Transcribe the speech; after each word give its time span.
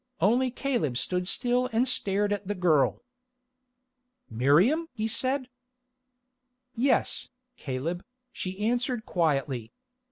Only 0.19 0.49
Caleb 0.49 0.97
stood 0.97 1.27
still 1.27 1.69
and 1.71 1.87
stared 1.87 2.33
at 2.33 2.47
the 2.47 2.55
girl. 2.55 3.03
"Miriam!" 4.31 4.89
he 4.93 5.07
said. 5.07 5.47
"Yes, 6.75 7.29
Caleb," 7.55 8.03
she 8.31 8.65
answered 8.65 9.05
quietly. 9.05 9.73